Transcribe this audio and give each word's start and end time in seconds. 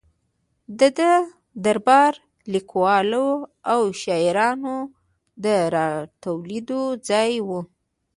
د 0.79 0.81
ده 0.97 1.13
دربار 1.65 2.13
د 2.21 2.23
لیکوالو 2.53 3.27
او 3.73 3.81
شاعرانو 4.01 4.77
د 5.43 5.45
را 5.73 5.87
ټولېدو 6.23 6.81
ځای 7.07 7.33
و. 7.47 7.49